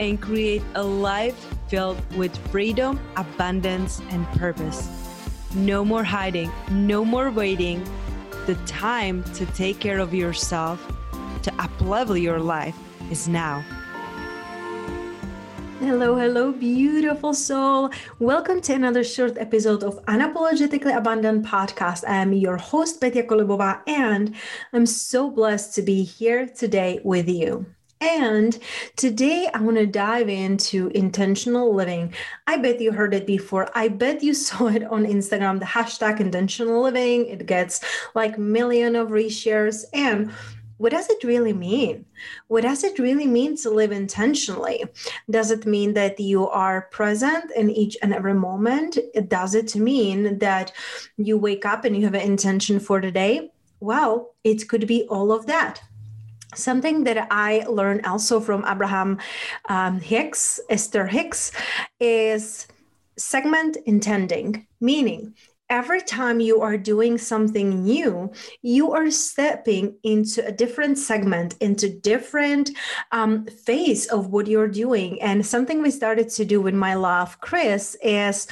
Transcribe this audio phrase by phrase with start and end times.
[0.00, 1.36] and create a life
[1.68, 4.88] filled with freedom, abundance, and purpose.
[5.54, 7.84] No more hiding, no more waiting.
[8.46, 10.80] The time to take care of yourself,
[11.42, 12.76] to uplevel your life
[13.10, 13.62] is now.
[15.80, 17.90] Hello, hello, beautiful soul.
[18.18, 22.04] Welcome to another short episode of Unapologetically Abundant podcast.
[22.08, 24.34] I am your host, Petya Kolibova, and
[24.72, 27.66] I'm so blessed to be here today with you.
[28.00, 28.58] And
[28.96, 32.14] today I want to dive into intentional living.
[32.46, 33.68] I bet you heard it before.
[33.74, 37.26] I bet you saw it on Instagram, the hashtag intentional living.
[37.26, 37.84] It gets
[38.14, 39.84] like million of reshares.
[39.92, 40.32] And
[40.78, 42.06] what does it really mean?
[42.48, 44.82] What does it really mean to live intentionally?
[45.28, 48.96] Does it mean that you are present in each and every moment?
[49.28, 50.72] Does it mean that
[51.18, 53.50] you wake up and you have an intention for the day?
[53.80, 55.82] Well, it could be all of that
[56.54, 59.18] something that i learned also from abraham
[59.68, 61.52] um, hicks esther hicks
[61.98, 62.66] is
[63.16, 65.34] segment intending meaning
[65.70, 68.30] every time you are doing something new
[68.62, 72.70] you are stepping into a different segment into different
[73.12, 75.20] um, phase of what you're doing.
[75.22, 78.48] And something we started to do with my love chris is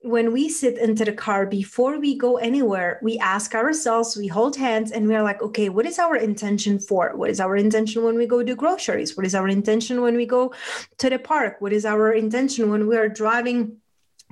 [0.00, 4.56] when we sit into the car before we go anywhere we ask ourselves we hold
[4.56, 7.12] hands and we're like okay what is our intention for?
[7.14, 9.16] What is our intention when we go do groceries?
[9.16, 10.54] What is our intention when we go
[10.98, 11.56] to the park?
[11.60, 13.78] What is our intention when we are driving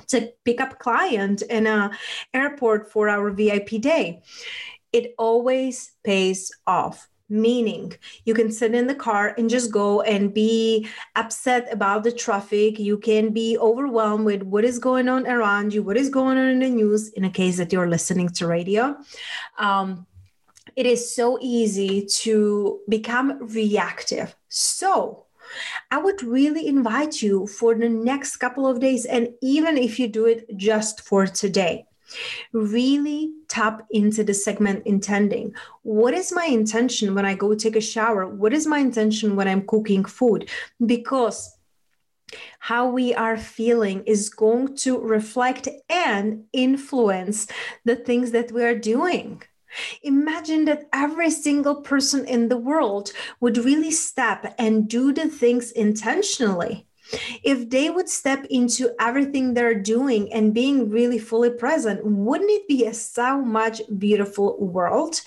[0.08, 1.90] to pick up client in a
[2.34, 4.22] airport for our VIP day.
[4.92, 10.34] It always pays off meaning you can sit in the car and just go and
[10.34, 12.78] be upset about the traffic.
[12.78, 16.48] You can be overwhelmed with what is going on around you what is going on
[16.48, 18.96] in the news in a case that you're listening to radio.
[19.58, 20.06] Um,
[20.76, 24.34] it is so easy to become reactive.
[24.48, 25.26] So
[25.90, 30.08] I would really invite you for the next couple of days, and even if you
[30.08, 31.86] do it just for today,
[32.52, 35.54] really tap into the segment intending.
[35.82, 38.26] What is my intention when I go take a shower?
[38.26, 40.48] What is my intention when I'm cooking food?
[40.84, 41.56] Because
[42.60, 47.48] how we are feeling is going to reflect and influence
[47.84, 49.42] the things that we are doing.
[50.02, 55.70] Imagine that every single person in the world would really step and do the things
[55.70, 56.86] intentionally
[57.42, 62.68] if they would step into everything they're doing and being really fully present wouldn't it
[62.68, 65.20] be a so much beautiful world?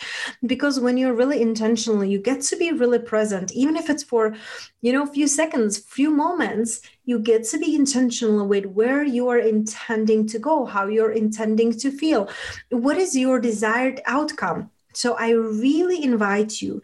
[0.46, 4.36] Because when you're really intentional you get to be really present even if it's for
[4.82, 9.28] you know a few seconds few moments you get to be intentional with where you
[9.28, 12.30] are intending to go how you're intending to feel.
[12.70, 14.70] What is your desired outcome?
[14.94, 16.82] So I really invite you,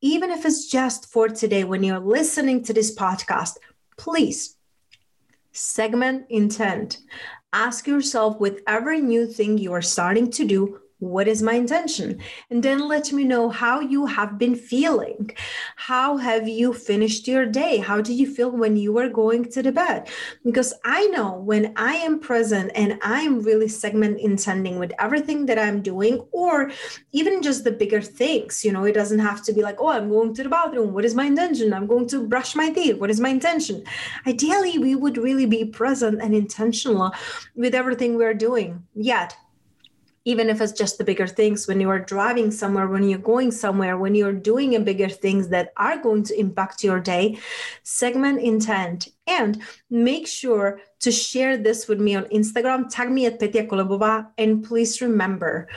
[0.00, 3.56] even if it's just for today, when you're listening to this podcast,
[4.00, 4.56] please
[5.52, 6.98] segment intent.
[7.52, 12.20] Ask yourself with every new thing you are starting to do, what is my intention?
[12.50, 15.30] And then let me know how you have been feeling.
[15.76, 17.78] How have you finished your day?
[17.78, 20.08] How did you feel when you were going to the bed?
[20.44, 25.46] Because i know when i am present and i am really segment intending with everything
[25.46, 26.70] that i'm doing or
[27.12, 30.08] even just the bigger things you know it doesn't have to be like oh i'm
[30.08, 30.92] going to the bathroom.
[30.92, 31.72] What is my intention?
[31.72, 32.96] I'm going to brush my teeth.
[32.98, 33.84] What is my intention?
[34.26, 37.12] Ideally we would really be present and intentional
[37.54, 38.84] with everything we're doing.
[38.94, 39.36] Yet
[40.24, 43.50] even if it's just the bigger things when you are driving somewhere when you're going
[43.50, 47.38] somewhere when you're doing a bigger things that are going to impact your day
[47.82, 49.08] segment intent.
[49.26, 52.90] And make sure to share this with me on instagram.
[52.90, 54.28] Tag me at petya kolibova.
[54.38, 55.68] And please remember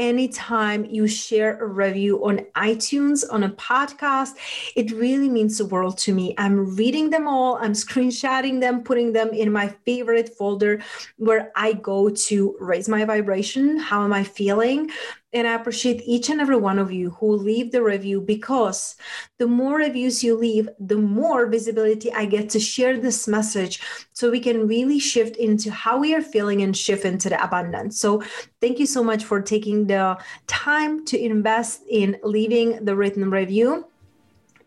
[0.00, 4.30] anytime you share a review on iTunes, on a podcast.
[4.74, 6.34] It really means the world to me.
[6.38, 10.82] I'm reading them all, I'm screenshotting them, putting them in my favorite folder
[11.18, 13.78] where I go to raise my vibration.
[13.78, 14.90] How am I feeling?
[15.32, 18.96] And I appreciate each and every one of you who leave the review because
[19.38, 23.80] the more reviews you leave, the more visibility I get to share this message
[24.12, 28.00] so we can really shift into how we are feeling and shift into the abundance.
[28.00, 28.22] So,
[28.60, 30.18] thank you so much for taking the
[30.48, 33.86] time to invest in leaving the written review.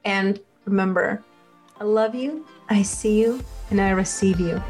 [0.06, 1.24] And remember,
[1.80, 4.62] I love you, I see you, and I receive you.